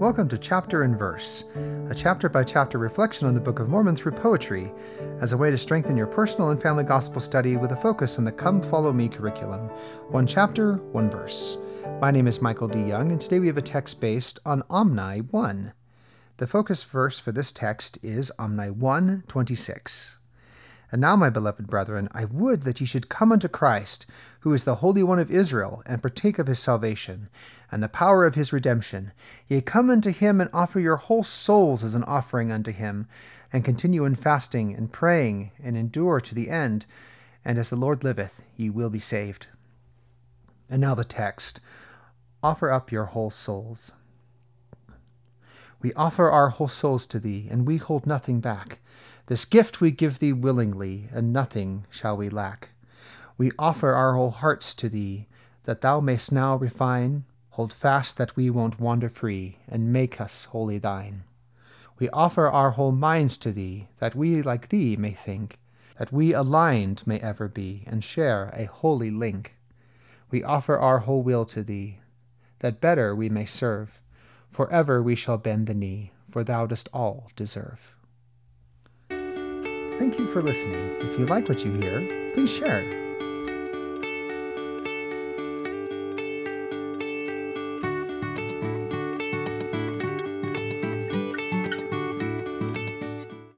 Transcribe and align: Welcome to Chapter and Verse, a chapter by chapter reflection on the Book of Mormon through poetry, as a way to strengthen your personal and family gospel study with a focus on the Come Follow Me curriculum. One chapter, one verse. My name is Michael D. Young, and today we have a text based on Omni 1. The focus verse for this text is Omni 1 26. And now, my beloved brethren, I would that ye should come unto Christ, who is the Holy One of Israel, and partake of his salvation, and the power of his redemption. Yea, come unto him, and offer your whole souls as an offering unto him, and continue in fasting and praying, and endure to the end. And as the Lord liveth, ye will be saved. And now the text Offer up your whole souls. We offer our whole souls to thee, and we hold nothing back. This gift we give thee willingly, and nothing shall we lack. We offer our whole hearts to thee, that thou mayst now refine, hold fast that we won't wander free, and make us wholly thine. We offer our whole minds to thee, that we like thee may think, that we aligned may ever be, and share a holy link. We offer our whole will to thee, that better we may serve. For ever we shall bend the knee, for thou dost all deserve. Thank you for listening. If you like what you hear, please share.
Welcome 0.00 0.28
to 0.28 0.38
Chapter 0.38 0.84
and 0.84 0.98
Verse, 0.98 1.44
a 1.90 1.94
chapter 1.94 2.30
by 2.30 2.42
chapter 2.42 2.78
reflection 2.78 3.28
on 3.28 3.34
the 3.34 3.40
Book 3.40 3.58
of 3.58 3.68
Mormon 3.68 3.94
through 3.94 4.12
poetry, 4.12 4.72
as 5.20 5.34
a 5.34 5.36
way 5.36 5.50
to 5.50 5.58
strengthen 5.58 5.94
your 5.94 6.06
personal 6.06 6.48
and 6.48 6.62
family 6.62 6.84
gospel 6.84 7.20
study 7.20 7.58
with 7.58 7.72
a 7.72 7.76
focus 7.76 8.16
on 8.16 8.24
the 8.24 8.32
Come 8.32 8.62
Follow 8.62 8.94
Me 8.94 9.08
curriculum. 9.08 9.68
One 10.08 10.26
chapter, 10.26 10.76
one 10.92 11.10
verse. 11.10 11.58
My 12.00 12.10
name 12.10 12.26
is 12.26 12.40
Michael 12.40 12.66
D. 12.66 12.80
Young, 12.80 13.12
and 13.12 13.20
today 13.20 13.40
we 13.40 13.46
have 13.48 13.58
a 13.58 13.62
text 13.62 14.00
based 14.00 14.38
on 14.46 14.62
Omni 14.70 15.20
1. 15.20 15.74
The 16.38 16.46
focus 16.46 16.82
verse 16.82 17.18
for 17.18 17.32
this 17.32 17.52
text 17.52 17.98
is 18.02 18.32
Omni 18.38 18.70
1 18.70 19.24
26. 19.28 20.19
And 20.92 21.00
now, 21.00 21.14
my 21.16 21.30
beloved 21.30 21.68
brethren, 21.68 22.08
I 22.12 22.24
would 22.24 22.62
that 22.62 22.80
ye 22.80 22.86
should 22.86 23.08
come 23.08 23.30
unto 23.30 23.48
Christ, 23.48 24.06
who 24.40 24.52
is 24.52 24.64
the 24.64 24.76
Holy 24.76 25.02
One 25.02 25.18
of 25.18 25.30
Israel, 25.30 25.82
and 25.86 26.02
partake 26.02 26.38
of 26.38 26.46
his 26.46 26.58
salvation, 26.58 27.28
and 27.70 27.82
the 27.82 27.88
power 27.88 28.24
of 28.24 28.34
his 28.34 28.52
redemption. 28.52 29.12
Yea, 29.46 29.60
come 29.60 29.90
unto 29.90 30.10
him, 30.10 30.40
and 30.40 30.50
offer 30.52 30.80
your 30.80 30.96
whole 30.96 31.22
souls 31.22 31.84
as 31.84 31.94
an 31.94 32.04
offering 32.04 32.50
unto 32.50 32.72
him, 32.72 33.06
and 33.52 33.64
continue 33.64 34.04
in 34.04 34.16
fasting 34.16 34.74
and 34.74 34.92
praying, 34.92 35.52
and 35.62 35.76
endure 35.76 36.20
to 36.20 36.34
the 36.34 36.50
end. 36.50 36.86
And 37.44 37.58
as 37.58 37.70
the 37.70 37.76
Lord 37.76 38.02
liveth, 38.02 38.42
ye 38.56 38.68
will 38.68 38.90
be 38.90 38.98
saved. 38.98 39.46
And 40.68 40.80
now 40.80 40.94
the 40.94 41.04
text 41.04 41.60
Offer 42.42 42.70
up 42.70 42.90
your 42.90 43.04
whole 43.06 43.30
souls. 43.30 43.92
We 45.82 45.92
offer 45.94 46.30
our 46.30 46.50
whole 46.50 46.68
souls 46.68 47.06
to 47.06 47.18
thee, 47.18 47.48
and 47.50 47.66
we 47.66 47.78
hold 47.78 48.06
nothing 48.06 48.40
back. 48.40 48.80
This 49.26 49.44
gift 49.44 49.80
we 49.80 49.90
give 49.90 50.18
thee 50.18 50.32
willingly, 50.32 51.08
and 51.12 51.32
nothing 51.32 51.86
shall 51.88 52.16
we 52.16 52.28
lack. 52.28 52.70
We 53.38 53.50
offer 53.58 53.92
our 53.92 54.14
whole 54.14 54.30
hearts 54.30 54.74
to 54.74 54.88
thee, 54.88 55.26
that 55.64 55.80
thou 55.80 56.00
mayst 56.00 56.32
now 56.32 56.56
refine, 56.56 57.24
hold 57.50 57.72
fast 57.72 58.18
that 58.18 58.36
we 58.36 58.50
won't 58.50 58.80
wander 58.80 59.08
free, 59.08 59.58
and 59.68 59.92
make 59.92 60.20
us 60.20 60.46
wholly 60.46 60.78
thine. 60.78 61.24
We 61.98 62.08
offer 62.10 62.48
our 62.48 62.72
whole 62.72 62.92
minds 62.92 63.38
to 63.38 63.52
thee, 63.52 63.88
that 63.98 64.14
we 64.14 64.42
like 64.42 64.68
thee 64.68 64.96
may 64.96 65.12
think, 65.12 65.58
that 65.98 66.12
we 66.12 66.32
aligned 66.32 67.06
may 67.06 67.20
ever 67.20 67.48
be, 67.48 67.84
and 67.86 68.02
share 68.02 68.50
a 68.54 68.64
holy 68.64 69.10
link. 69.10 69.56
We 70.30 70.42
offer 70.42 70.78
our 70.78 71.00
whole 71.00 71.22
will 71.22 71.44
to 71.46 71.62
thee, 71.62 72.00
that 72.60 72.80
better 72.80 73.14
we 73.14 73.28
may 73.28 73.44
serve. 73.46 74.00
For 74.50 74.70
ever 74.70 75.02
we 75.02 75.14
shall 75.14 75.38
bend 75.38 75.66
the 75.66 75.74
knee, 75.74 76.12
for 76.30 76.44
thou 76.44 76.66
dost 76.66 76.88
all 76.92 77.30
deserve. 77.36 77.94
Thank 79.08 80.18
you 80.18 80.26
for 80.28 80.42
listening. 80.42 80.96
If 81.00 81.18
you 81.18 81.26
like 81.26 81.48
what 81.48 81.64
you 81.64 81.72
hear, 81.72 82.32
please 82.32 82.50
share. 82.50 83.09